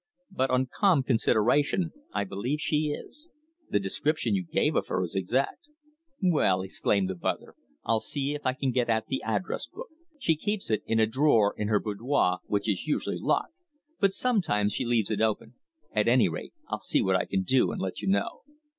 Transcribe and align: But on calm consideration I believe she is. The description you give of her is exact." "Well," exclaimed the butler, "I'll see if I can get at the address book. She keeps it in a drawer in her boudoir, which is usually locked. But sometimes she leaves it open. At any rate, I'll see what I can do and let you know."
But 0.31 0.49
on 0.49 0.65
calm 0.65 1.03
consideration 1.03 1.91
I 2.11 2.23
believe 2.23 2.59
she 2.59 2.87
is. 2.87 3.29
The 3.69 3.79
description 3.79 4.33
you 4.33 4.43
give 4.43 4.75
of 4.75 4.87
her 4.87 5.03
is 5.03 5.13
exact." 5.15 5.67
"Well," 6.23 6.63
exclaimed 6.63 7.07
the 7.07 7.13
butler, 7.13 7.53
"I'll 7.85 7.99
see 7.99 8.33
if 8.33 8.43
I 8.43 8.53
can 8.53 8.71
get 8.71 8.89
at 8.89 9.05
the 9.05 9.21
address 9.21 9.67
book. 9.67 9.89
She 10.17 10.35
keeps 10.35 10.71
it 10.71 10.81
in 10.87 10.99
a 10.99 11.05
drawer 11.05 11.53
in 11.55 11.67
her 11.67 11.79
boudoir, 11.79 12.39
which 12.47 12.67
is 12.67 12.87
usually 12.87 13.19
locked. 13.19 13.53
But 13.99 14.13
sometimes 14.13 14.73
she 14.73 14.85
leaves 14.85 15.11
it 15.11 15.21
open. 15.21 15.53
At 15.93 16.07
any 16.07 16.27
rate, 16.27 16.55
I'll 16.67 16.79
see 16.79 17.03
what 17.03 17.15
I 17.15 17.25
can 17.25 17.43
do 17.43 17.71
and 17.71 17.79
let 17.79 18.01
you 18.01 18.07
know." 18.07 18.41